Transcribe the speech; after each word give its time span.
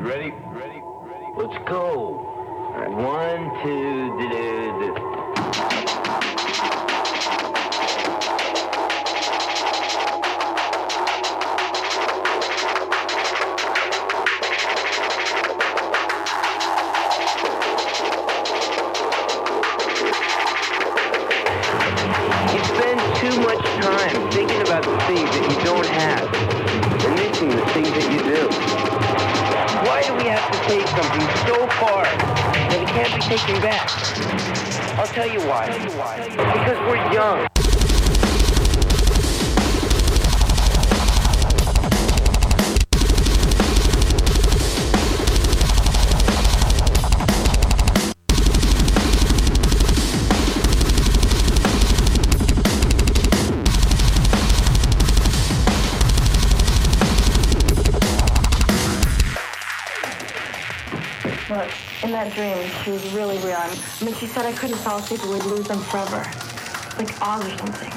Ready? 0.00 0.32
Ready? 0.52 0.80
Ready? 1.02 1.26
Let's 1.36 1.68
go. 1.68 2.10
One, 2.88 3.50
two, 3.64 4.16
do, 4.16 4.28
do, 4.28 4.94
do. 4.94 5.27
I 64.00 64.04
mean, 64.04 64.14
she 64.14 64.28
said 64.28 64.46
I 64.46 64.52
couldn't 64.52 64.76
fall 64.76 64.98
asleep, 64.98 65.24
We'd 65.24 65.42
lose 65.44 65.66
them 65.66 65.80
forever. 65.80 66.24
Like 66.98 67.20
Oz 67.20 67.44
or 67.44 67.58
something. 67.58 67.87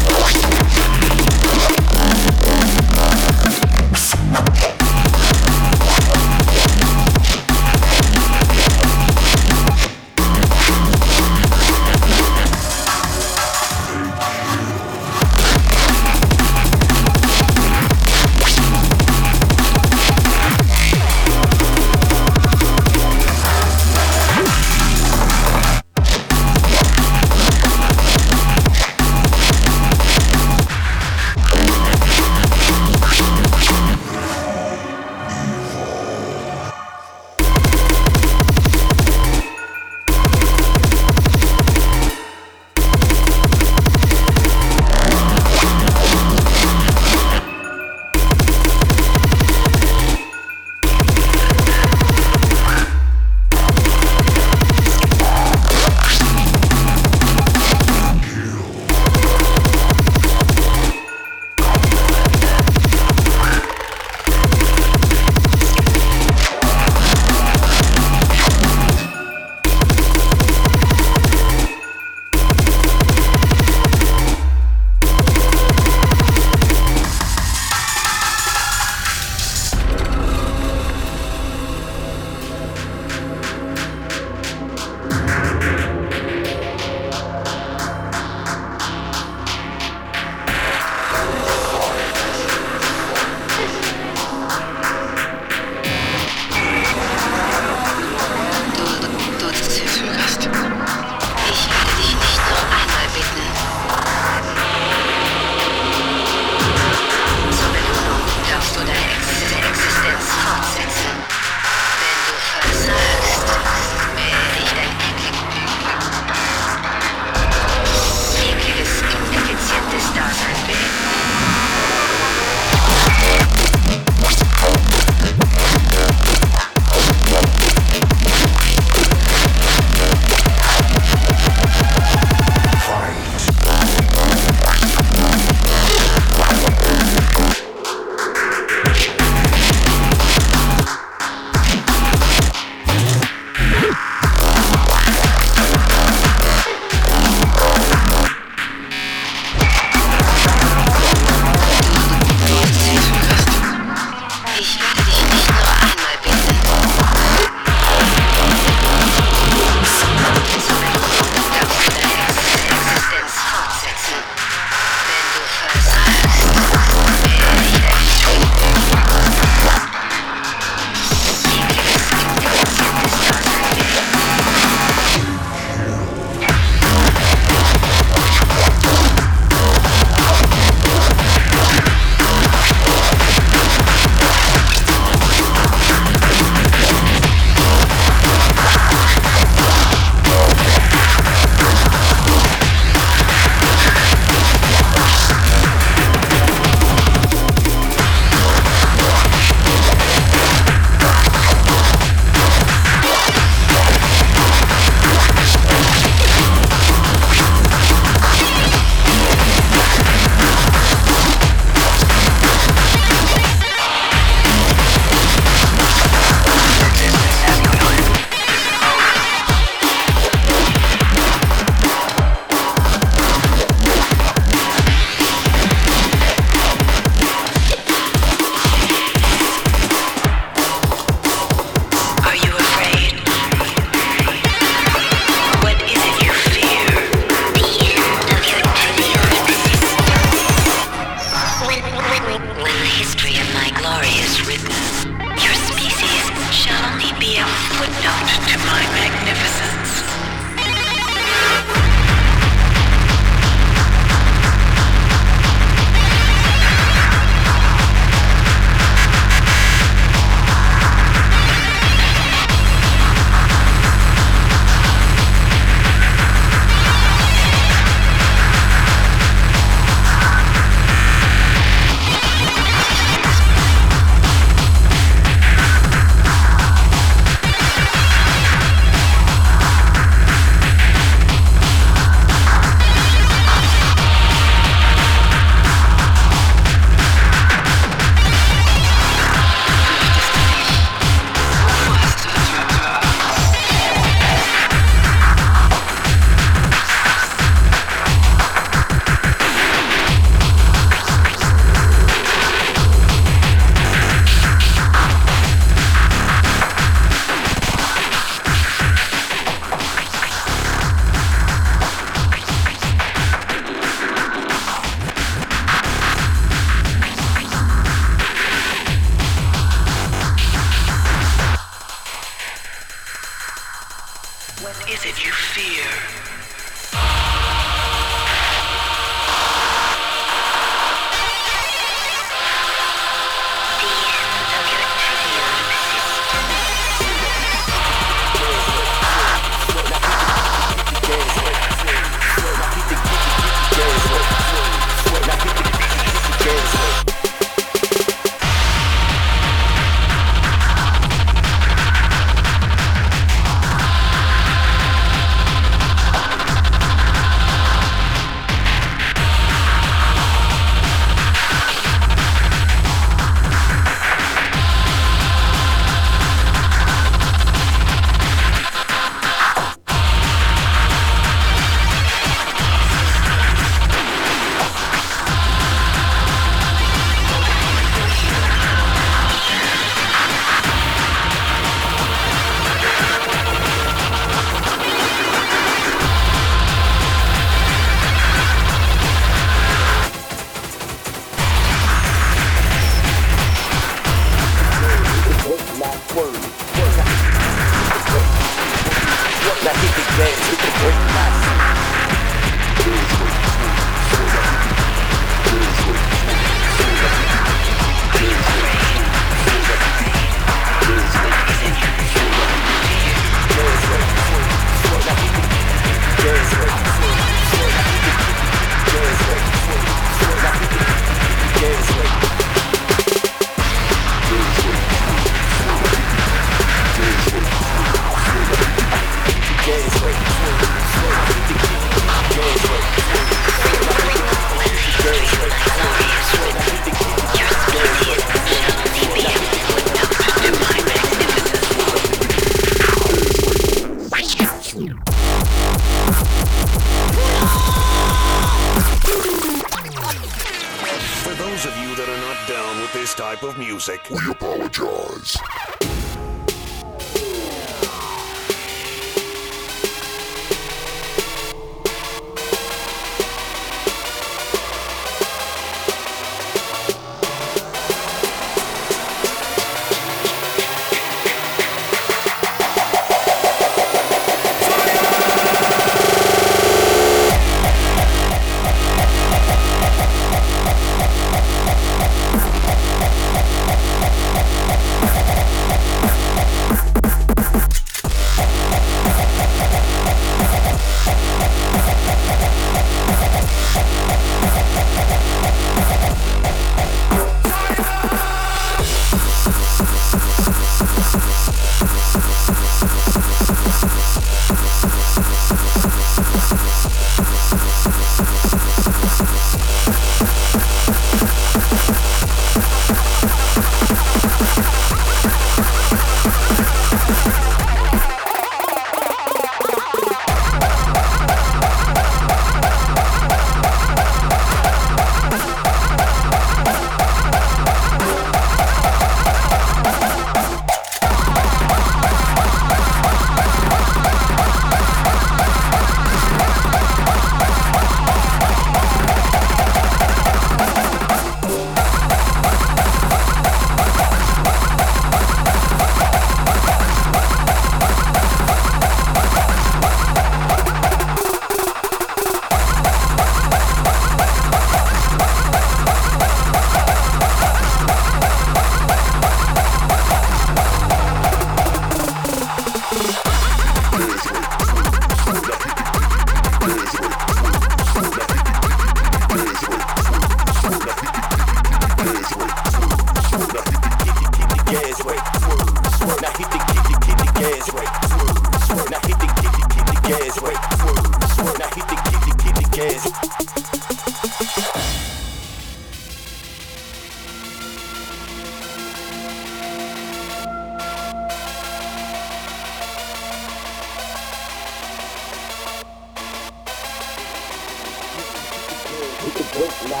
now, 599.92 600.00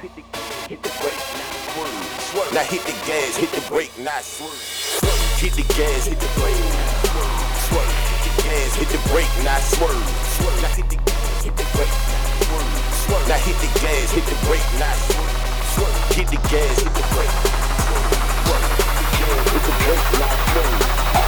hit 0.00 0.14
the 0.16 0.22
hit 0.68 0.82
the 0.82 0.88
brake 1.00 1.20
now, 1.28 1.52
swerve. 2.32 2.52
Hit 2.72 2.82
the 2.88 2.96
gas, 3.04 3.36
hit 3.36 3.50
the 3.52 3.60
brake 3.68 3.92
now, 3.98 4.20
swerve. 4.22 4.56
Hit 5.36 5.52
the 5.52 5.62
gas, 5.76 6.06
hit 6.06 6.18
the 6.18 6.28
brake 6.40 6.56
now, 6.72 6.88
swerve. 7.68 7.92
Hit 8.24 8.32
the 8.32 8.42
gas, 8.48 8.74
hit 8.76 8.88
the 8.88 8.98
brake 9.12 9.34
now, 9.44 9.58
swerve. 9.60 10.00
Now 13.28 13.36
hit 13.44 13.56
the 13.60 13.68
gas, 13.80 14.10
hit 14.12 14.24
the 14.24 14.36
brake 14.46 14.68
now, 14.80 14.94
swerve. 15.76 16.16
Hit 16.16 16.28
the 16.28 16.36
gas, 16.48 16.80
hit 16.80 16.94
the 16.94 17.04
brake. 17.12 17.28
Hit 17.28 17.76
the 18.68 18.78
gas, 19.20 19.44
hit 19.52 19.62
the 19.68 19.74
brake 19.84 20.06
now, 20.18 20.32
swerve. 20.52 21.21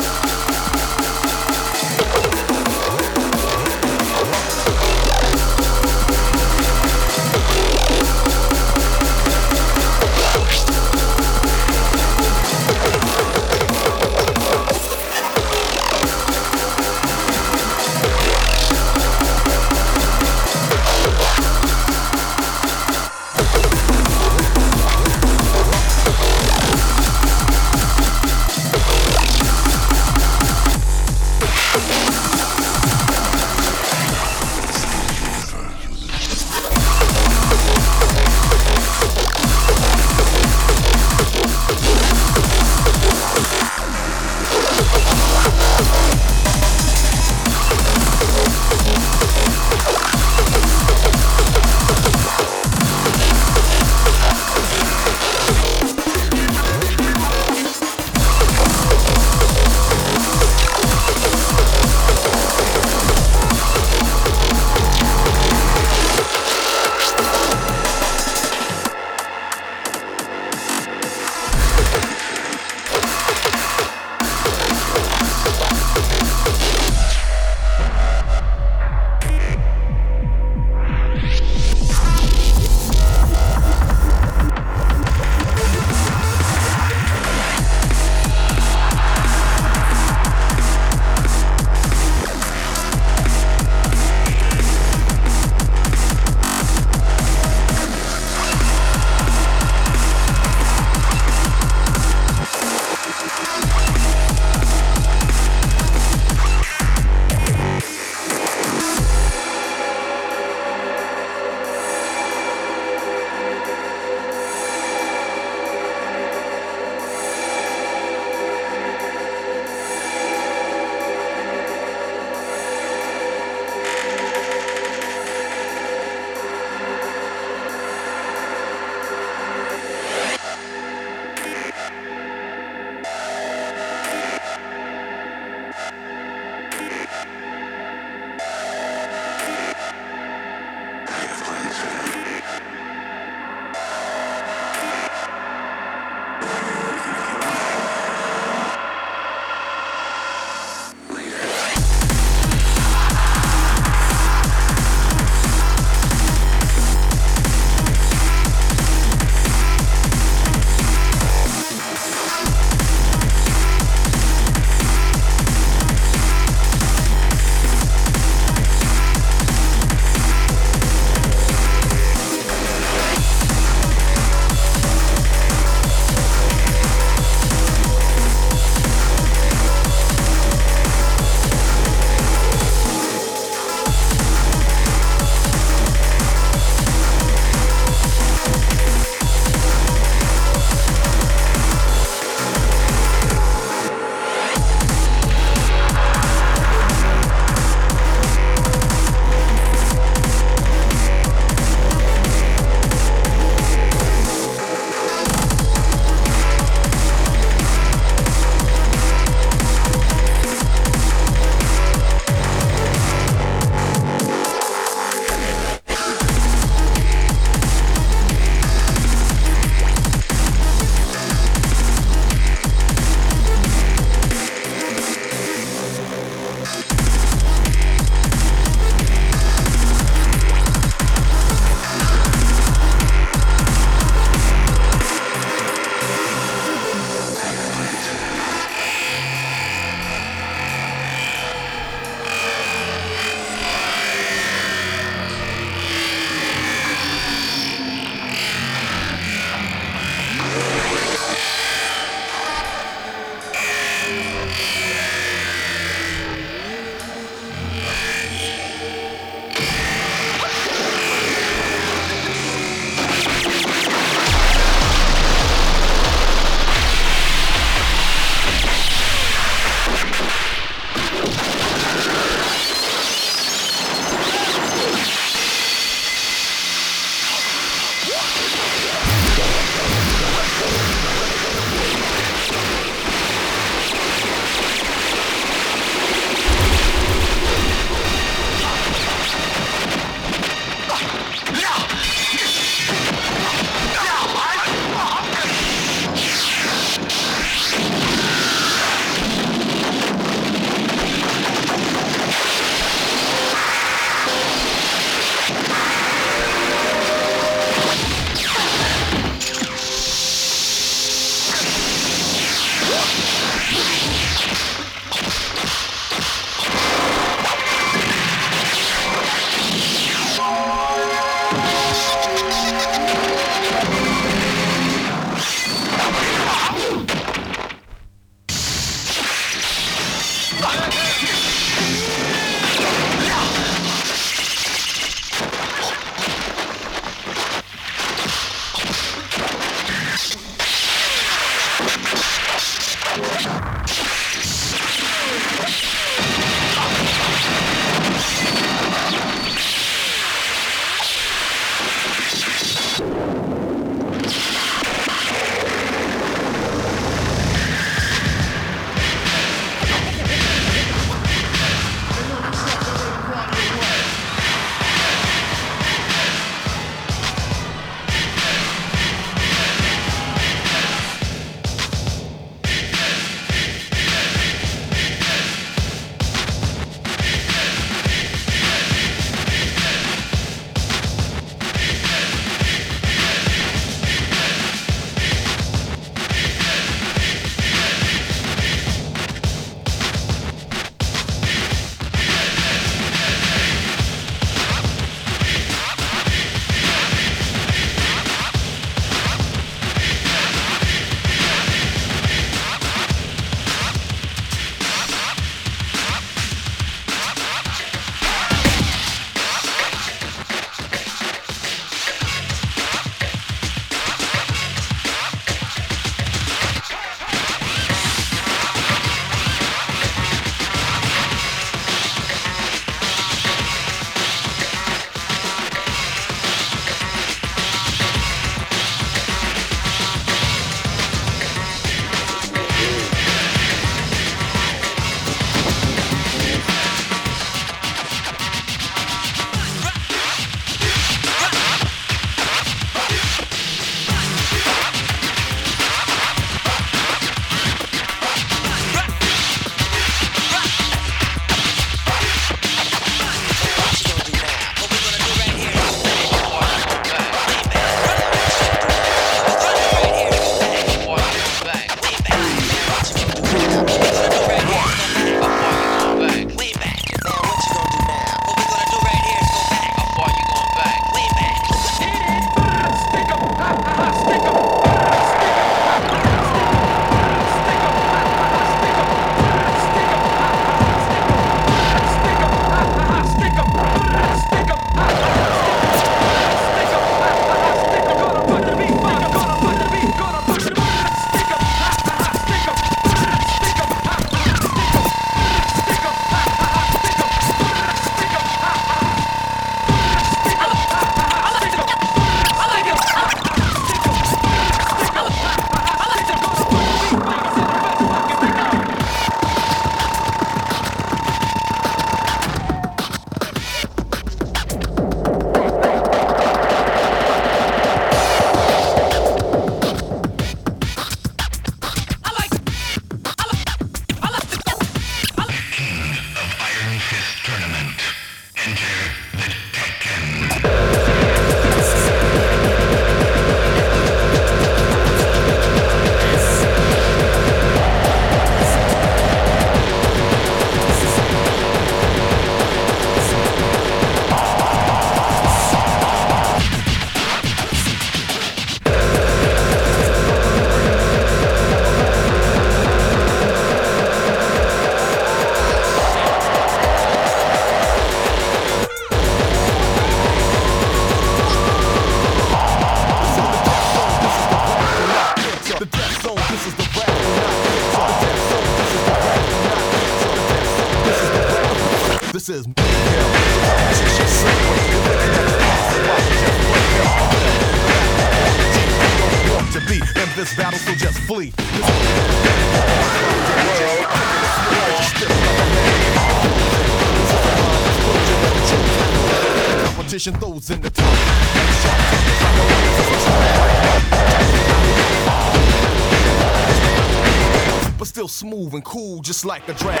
just 599.26 599.44
like 599.44 599.68
a 599.68 599.74
drought. 599.74 600.00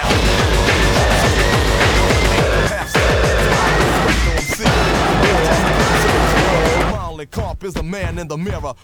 Molly 6.92 7.26
Carp 7.26 7.64
is 7.64 7.74
the 7.74 7.82
man 7.82 8.18
in 8.20 8.28
the 8.28 8.38
mirror 8.38 8.74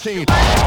team. 0.00 0.59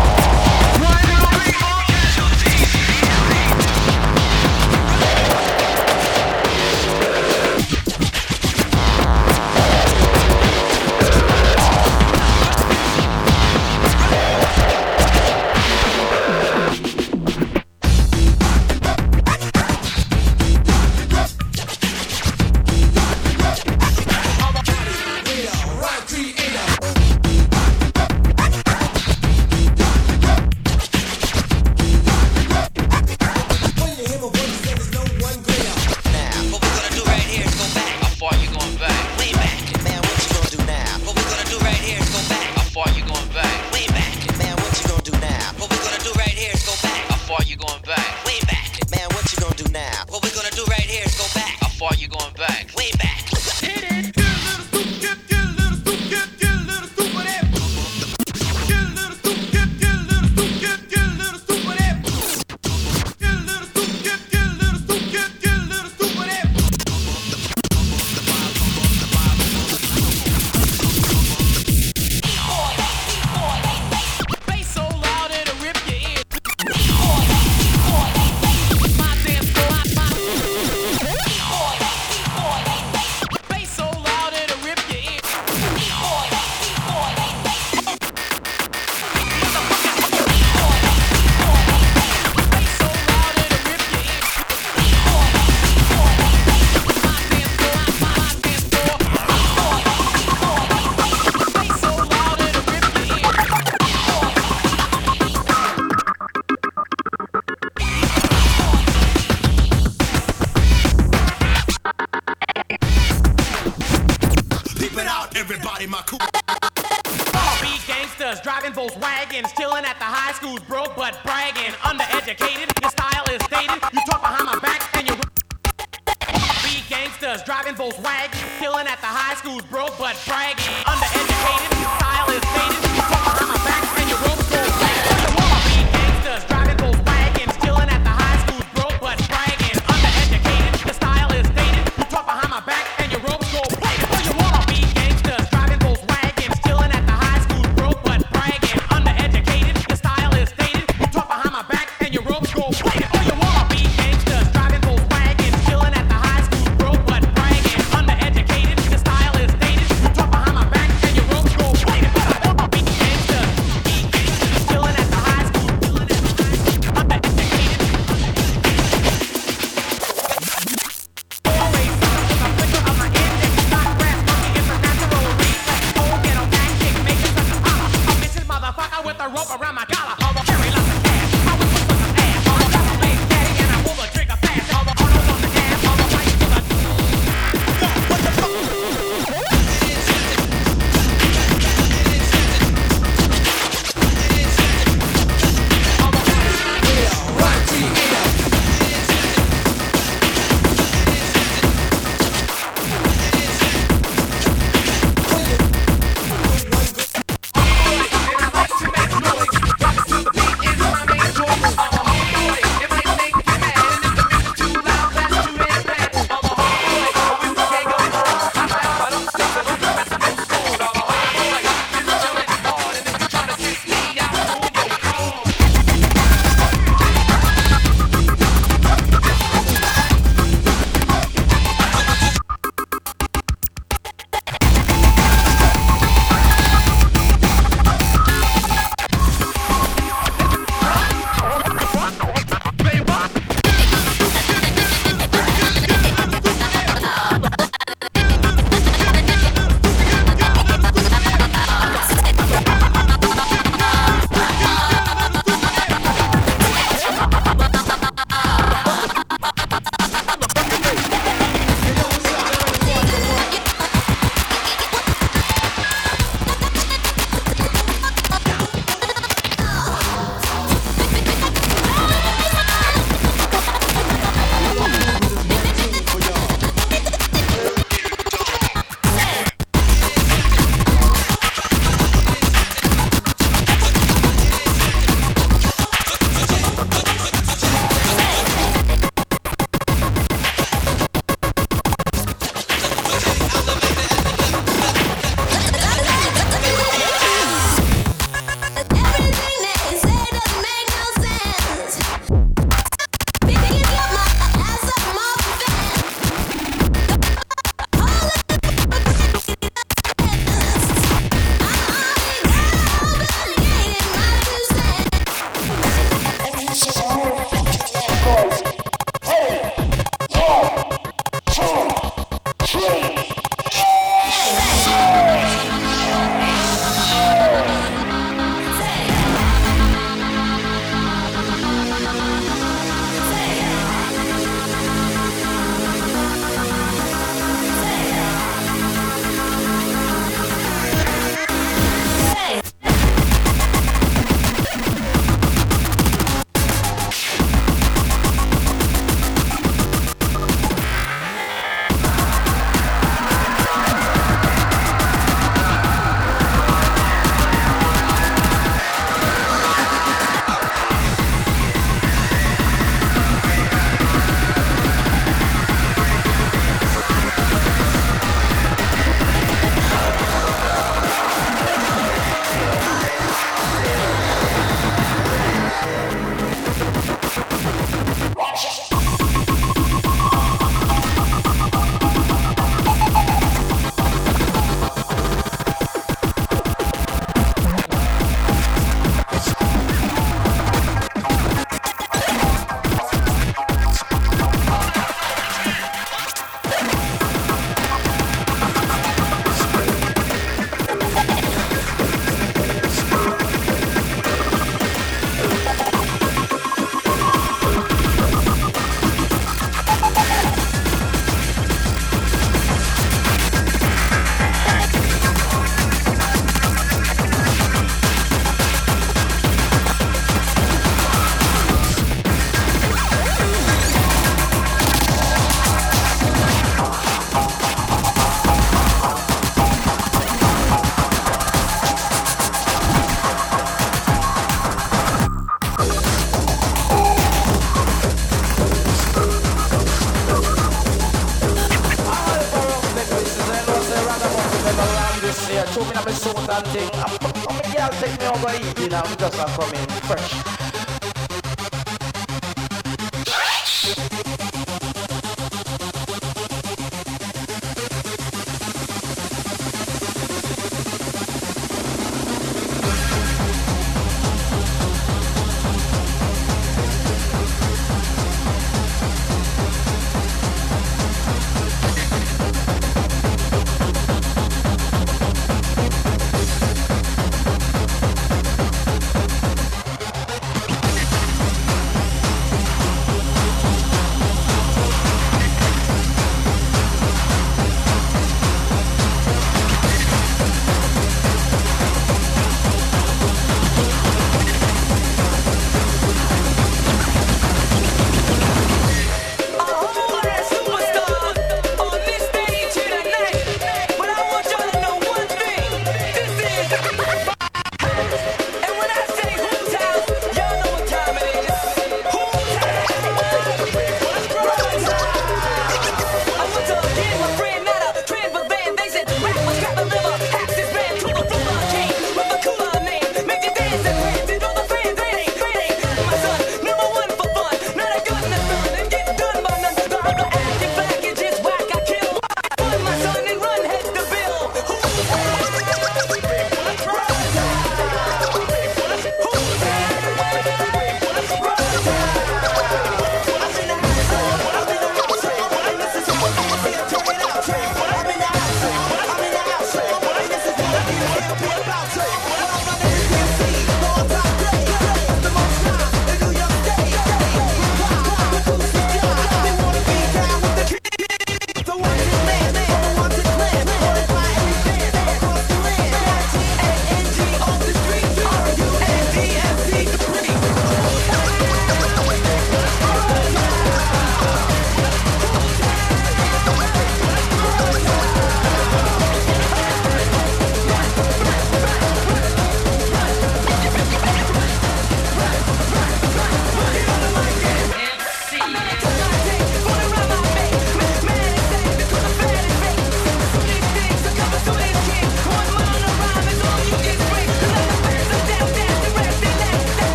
Come 449.48 449.74
in 449.74 449.88
fresh. 450.08 450.43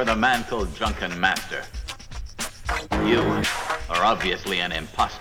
for 0.00 0.06
the 0.06 0.16
Mantle 0.16 0.64
Drunken 0.64 1.20
Master. 1.20 1.62
You 3.06 3.20
are 3.90 4.02
obviously 4.02 4.60
an 4.60 4.72
impostor. 4.72 5.19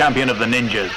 champion 0.00 0.30
of 0.30 0.38
the 0.38 0.46
ninjas. 0.46 0.89